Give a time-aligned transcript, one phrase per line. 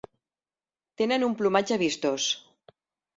[1.01, 2.31] Tenen un plomatge vistós.